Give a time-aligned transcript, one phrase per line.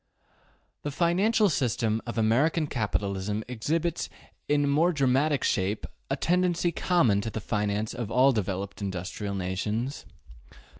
[0.81, 4.09] The financial economy of American capitalism exhibits
[4.47, 10.07] in more dramatic shape a tendency common to the finance of all developed industrial nations.